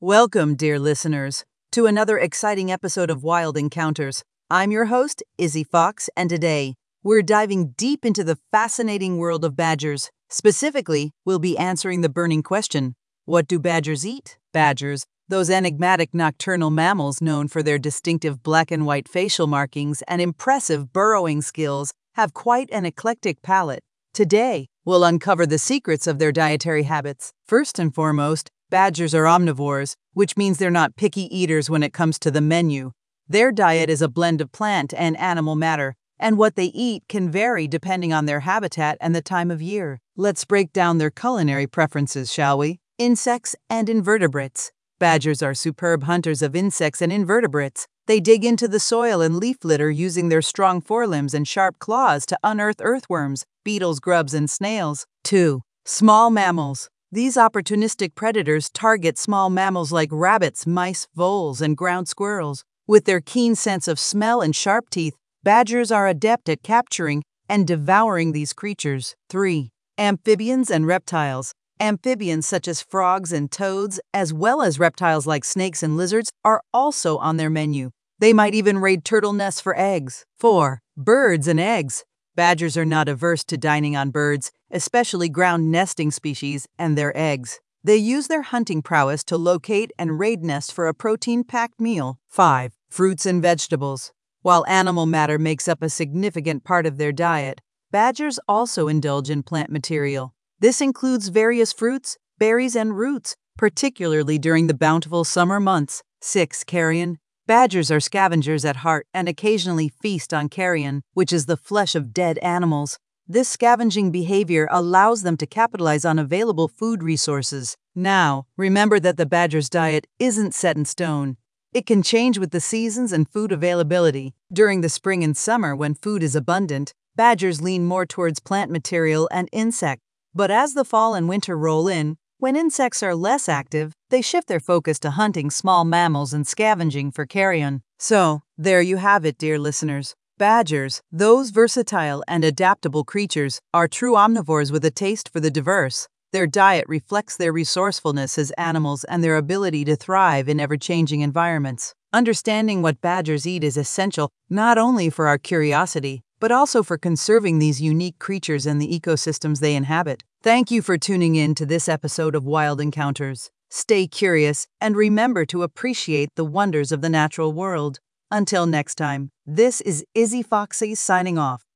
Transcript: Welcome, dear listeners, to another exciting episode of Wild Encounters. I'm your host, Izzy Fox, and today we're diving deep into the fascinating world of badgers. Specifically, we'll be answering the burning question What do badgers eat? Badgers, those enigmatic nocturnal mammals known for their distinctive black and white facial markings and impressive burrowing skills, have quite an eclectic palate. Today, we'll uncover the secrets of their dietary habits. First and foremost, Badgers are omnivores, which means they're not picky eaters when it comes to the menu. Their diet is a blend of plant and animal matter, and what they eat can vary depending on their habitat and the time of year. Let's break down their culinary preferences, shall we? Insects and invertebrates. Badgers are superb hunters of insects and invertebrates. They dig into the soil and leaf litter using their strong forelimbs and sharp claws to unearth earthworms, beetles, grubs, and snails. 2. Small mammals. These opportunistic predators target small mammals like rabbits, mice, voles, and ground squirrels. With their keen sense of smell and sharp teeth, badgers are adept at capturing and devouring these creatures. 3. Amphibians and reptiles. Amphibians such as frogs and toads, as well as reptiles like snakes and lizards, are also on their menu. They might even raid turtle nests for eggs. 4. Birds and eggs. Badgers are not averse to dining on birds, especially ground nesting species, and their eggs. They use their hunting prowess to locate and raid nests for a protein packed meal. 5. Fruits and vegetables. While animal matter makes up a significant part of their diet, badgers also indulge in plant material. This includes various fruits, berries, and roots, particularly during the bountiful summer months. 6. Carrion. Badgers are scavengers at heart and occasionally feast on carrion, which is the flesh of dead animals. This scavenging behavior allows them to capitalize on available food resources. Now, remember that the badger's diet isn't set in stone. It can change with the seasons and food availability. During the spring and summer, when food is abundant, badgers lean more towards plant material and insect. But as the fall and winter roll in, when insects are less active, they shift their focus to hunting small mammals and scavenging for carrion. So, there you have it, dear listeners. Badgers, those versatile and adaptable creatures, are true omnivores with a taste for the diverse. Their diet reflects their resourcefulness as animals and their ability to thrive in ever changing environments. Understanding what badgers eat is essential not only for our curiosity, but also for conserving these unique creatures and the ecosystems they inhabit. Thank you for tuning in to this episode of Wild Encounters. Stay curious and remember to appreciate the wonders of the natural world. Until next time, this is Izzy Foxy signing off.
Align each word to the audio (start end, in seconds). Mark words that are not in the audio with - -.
Welcome, 0.00 0.54
dear 0.54 0.78
listeners, 0.78 1.44
to 1.72 1.86
another 1.86 2.18
exciting 2.18 2.70
episode 2.70 3.10
of 3.10 3.24
Wild 3.24 3.56
Encounters. 3.56 4.22
I'm 4.48 4.70
your 4.70 4.84
host, 4.84 5.24
Izzy 5.38 5.64
Fox, 5.64 6.08
and 6.16 6.30
today 6.30 6.76
we're 7.02 7.20
diving 7.20 7.70
deep 7.76 8.04
into 8.04 8.22
the 8.22 8.38
fascinating 8.52 9.18
world 9.18 9.44
of 9.44 9.56
badgers. 9.56 10.12
Specifically, 10.30 11.10
we'll 11.24 11.40
be 11.40 11.58
answering 11.58 12.02
the 12.02 12.08
burning 12.08 12.44
question 12.44 12.94
What 13.24 13.48
do 13.48 13.58
badgers 13.58 14.06
eat? 14.06 14.38
Badgers, 14.52 15.04
those 15.26 15.50
enigmatic 15.50 16.14
nocturnal 16.14 16.70
mammals 16.70 17.20
known 17.20 17.48
for 17.48 17.60
their 17.60 17.76
distinctive 17.76 18.40
black 18.40 18.70
and 18.70 18.86
white 18.86 19.08
facial 19.08 19.48
markings 19.48 20.02
and 20.02 20.22
impressive 20.22 20.92
burrowing 20.92 21.42
skills, 21.42 21.92
have 22.14 22.34
quite 22.34 22.70
an 22.70 22.86
eclectic 22.86 23.42
palate. 23.42 23.82
Today, 24.14 24.68
we'll 24.84 25.02
uncover 25.02 25.44
the 25.44 25.58
secrets 25.58 26.06
of 26.06 26.20
their 26.20 26.30
dietary 26.30 26.84
habits. 26.84 27.32
First 27.44 27.80
and 27.80 27.92
foremost, 27.92 28.52
Badgers 28.70 29.14
are 29.14 29.24
omnivores, 29.24 29.94
which 30.12 30.36
means 30.36 30.58
they're 30.58 30.70
not 30.70 30.94
picky 30.94 31.34
eaters 31.34 31.70
when 31.70 31.82
it 31.82 31.94
comes 31.94 32.18
to 32.18 32.30
the 32.30 32.42
menu. 32.42 32.92
Their 33.26 33.50
diet 33.50 33.88
is 33.88 34.02
a 34.02 34.08
blend 34.08 34.42
of 34.42 34.52
plant 34.52 34.92
and 34.92 35.16
animal 35.16 35.54
matter, 35.54 35.94
and 36.18 36.36
what 36.36 36.54
they 36.54 36.66
eat 36.66 37.02
can 37.08 37.30
vary 37.30 37.66
depending 37.66 38.12
on 38.12 38.26
their 38.26 38.40
habitat 38.40 38.98
and 39.00 39.14
the 39.14 39.22
time 39.22 39.50
of 39.50 39.62
year. 39.62 40.00
Let's 40.16 40.44
break 40.44 40.74
down 40.74 40.98
their 40.98 41.10
culinary 41.10 41.66
preferences, 41.66 42.30
shall 42.30 42.58
we? 42.58 42.78
Insects 42.98 43.56
and 43.70 43.88
invertebrates. 43.88 44.70
Badgers 44.98 45.42
are 45.42 45.54
superb 45.54 46.02
hunters 46.02 46.42
of 46.42 46.54
insects 46.54 47.00
and 47.00 47.10
invertebrates. 47.10 47.86
They 48.06 48.20
dig 48.20 48.44
into 48.44 48.68
the 48.68 48.80
soil 48.80 49.22
and 49.22 49.36
leaf 49.36 49.64
litter 49.64 49.90
using 49.90 50.28
their 50.28 50.42
strong 50.42 50.82
forelimbs 50.82 51.32
and 51.32 51.48
sharp 51.48 51.78
claws 51.78 52.26
to 52.26 52.38
unearth 52.42 52.82
earthworms, 52.82 53.46
beetles, 53.64 53.98
grubs, 53.98 54.34
and 54.34 54.50
snails. 54.50 55.06
2. 55.24 55.62
Small 55.86 56.30
mammals. 56.30 56.90
These 57.10 57.36
opportunistic 57.36 58.14
predators 58.14 58.68
target 58.68 59.16
small 59.16 59.48
mammals 59.48 59.90
like 59.90 60.10
rabbits, 60.12 60.66
mice, 60.66 61.08
voles, 61.14 61.62
and 61.62 61.74
ground 61.74 62.06
squirrels. 62.06 62.64
With 62.86 63.06
their 63.06 63.22
keen 63.22 63.54
sense 63.54 63.88
of 63.88 63.98
smell 63.98 64.42
and 64.42 64.54
sharp 64.54 64.90
teeth, 64.90 65.16
badgers 65.42 65.90
are 65.90 66.06
adept 66.06 66.50
at 66.50 66.62
capturing 66.62 67.22
and 67.48 67.66
devouring 67.66 68.32
these 68.32 68.52
creatures. 68.52 69.16
3. 69.30 69.70
Amphibians 69.96 70.70
and 70.70 70.86
reptiles. 70.86 71.54
Amphibians 71.80 72.46
such 72.46 72.68
as 72.68 72.82
frogs 72.82 73.32
and 73.32 73.50
toads, 73.50 73.98
as 74.12 74.34
well 74.34 74.60
as 74.60 74.78
reptiles 74.78 75.26
like 75.26 75.46
snakes 75.46 75.82
and 75.82 75.96
lizards, 75.96 76.30
are 76.44 76.60
also 76.74 77.16
on 77.16 77.38
their 77.38 77.48
menu. 77.48 77.88
They 78.18 78.34
might 78.34 78.52
even 78.52 78.80
raid 78.80 79.06
turtle 79.06 79.32
nests 79.32 79.62
for 79.62 79.74
eggs. 79.78 80.26
4. 80.40 80.82
Birds 80.94 81.48
and 81.48 81.58
eggs. 81.58 82.04
Badgers 82.38 82.76
are 82.76 82.84
not 82.84 83.08
averse 83.08 83.42
to 83.46 83.56
dining 83.56 83.96
on 83.96 84.10
birds, 84.10 84.52
especially 84.70 85.28
ground 85.28 85.72
nesting 85.72 86.12
species, 86.12 86.68
and 86.78 86.96
their 86.96 87.12
eggs. 87.18 87.58
They 87.82 87.96
use 87.96 88.28
their 88.28 88.42
hunting 88.42 88.80
prowess 88.80 89.24
to 89.24 89.36
locate 89.36 89.90
and 89.98 90.20
raid 90.20 90.44
nests 90.44 90.70
for 90.70 90.86
a 90.86 90.94
protein 90.94 91.42
packed 91.42 91.80
meal. 91.80 92.20
5. 92.28 92.76
Fruits 92.88 93.26
and 93.26 93.42
vegetables. 93.42 94.12
While 94.42 94.64
animal 94.68 95.04
matter 95.04 95.36
makes 95.36 95.66
up 95.66 95.82
a 95.82 95.88
significant 95.88 96.62
part 96.62 96.86
of 96.86 96.96
their 96.96 97.10
diet, 97.10 97.60
badgers 97.90 98.38
also 98.46 98.86
indulge 98.86 99.30
in 99.30 99.42
plant 99.42 99.70
material. 99.70 100.32
This 100.60 100.80
includes 100.80 101.30
various 101.30 101.72
fruits, 101.72 102.18
berries, 102.38 102.76
and 102.76 102.96
roots, 102.96 103.34
particularly 103.56 104.38
during 104.38 104.68
the 104.68 104.74
bountiful 104.74 105.24
summer 105.24 105.58
months. 105.58 106.04
6. 106.20 106.62
Carrion. 106.62 107.18
Badgers 107.48 107.90
are 107.90 107.98
scavengers 107.98 108.66
at 108.66 108.84
heart 108.84 109.06
and 109.14 109.26
occasionally 109.26 109.88
feast 109.88 110.34
on 110.34 110.50
carrion, 110.50 111.02
which 111.14 111.32
is 111.32 111.46
the 111.46 111.56
flesh 111.56 111.94
of 111.94 112.12
dead 112.12 112.36
animals. 112.40 112.98
This 113.26 113.48
scavenging 113.48 114.10
behavior 114.10 114.68
allows 114.70 115.22
them 115.22 115.38
to 115.38 115.46
capitalize 115.46 116.04
on 116.04 116.18
available 116.18 116.68
food 116.68 117.02
resources. 117.02 117.78
Now, 117.94 118.44
remember 118.58 119.00
that 119.00 119.16
the 119.16 119.24
badger's 119.24 119.70
diet 119.70 120.06
isn't 120.18 120.52
set 120.52 120.76
in 120.76 120.84
stone. 120.84 121.38
It 121.72 121.86
can 121.86 122.02
change 122.02 122.36
with 122.36 122.50
the 122.50 122.60
seasons 122.60 123.14
and 123.14 123.26
food 123.26 123.50
availability. 123.50 124.34
During 124.52 124.82
the 124.82 124.90
spring 124.90 125.24
and 125.24 125.34
summer, 125.34 125.74
when 125.74 125.94
food 125.94 126.22
is 126.22 126.36
abundant, 126.36 126.92
badgers 127.16 127.62
lean 127.62 127.86
more 127.86 128.04
towards 128.04 128.40
plant 128.40 128.70
material 128.70 129.26
and 129.32 129.48
insect. 129.52 130.02
But 130.34 130.50
as 130.50 130.74
the 130.74 130.84
fall 130.84 131.14
and 131.14 131.30
winter 131.30 131.56
roll 131.56 131.88
in, 131.88 132.18
when 132.38 132.54
insects 132.54 133.02
are 133.02 133.16
less 133.16 133.48
active, 133.48 133.92
they 134.10 134.22
shift 134.22 134.46
their 134.46 134.60
focus 134.60 135.00
to 135.00 135.10
hunting 135.10 135.50
small 135.50 135.84
mammals 135.84 136.32
and 136.32 136.46
scavenging 136.46 137.10
for 137.10 137.26
carrion. 137.26 137.82
So, 137.98 138.42
there 138.56 138.80
you 138.80 138.98
have 138.98 139.24
it, 139.24 139.38
dear 139.38 139.58
listeners. 139.58 140.14
Badgers, 140.38 141.02
those 141.10 141.50
versatile 141.50 142.22
and 142.28 142.44
adaptable 142.44 143.02
creatures, 143.02 143.60
are 143.74 143.88
true 143.88 144.12
omnivores 144.12 144.70
with 144.70 144.84
a 144.84 144.90
taste 144.92 145.28
for 145.32 145.40
the 145.40 145.50
diverse. 145.50 146.06
Their 146.32 146.46
diet 146.46 146.84
reflects 146.86 147.36
their 147.36 147.52
resourcefulness 147.52 148.38
as 148.38 148.52
animals 148.52 149.02
and 149.04 149.24
their 149.24 149.36
ability 149.36 149.84
to 149.86 149.96
thrive 149.96 150.48
in 150.48 150.60
ever 150.60 150.76
changing 150.76 151.22
environments. 151.22 151.92
Understanding 152.12 152.82
what 152.82 153.00
badgers 153.00 153.48
eat 153.48 153.64
is 153.64 153.76
essential 153.76 154.30
not 154.48 154.78
only 154.78 155.10
for 155.10 155.26
our 155.26 155.38
curiosity, 155.38 156.22
but 156.38 156.52
also 156.52 156.84
for 156.84 156.96
conserving 156.96 157.58
these 157.58 157.82
unique 157.82 158.20
creatures 158.20 158.64
and 158.64 158.80
the 158.80 159.00
ecosystems 159.00 159.58
they 159.58 159.74
inhabit. 159.74 160.22
Thank 160.40 160.70
you 160.70 160.82
for 160.82 160.96
tuning 160.96 161.34
in 161.34 161.56
to 161.56 161.66
this 161.66 161.88
episode 161.88 162.36
of 162.36 162.44
Wild 162.44 162.80
Encounters. 162.80 163.50
Stay 163.70 164.06
curious 164.06 164.68
and 164.80 164.94
remember 164.94 165.44
to 165.46 165.64
appreciate 165.64 166.28
the 166.36 166.44
wonders 166.44 166.92
of 166.92 167.00
the 167.00 167.08
natural 167.08 167.52
world. 167.52 167.98
Until 168.30 168.64
next 168.64 168.94
time, 168.94 169.32
this 169.44 169.80
is 169.80 170.04
Izzy 170.14 170.44
Foxy 170.44 170.94
signing 170.94 171.38
off. 171.38 171.64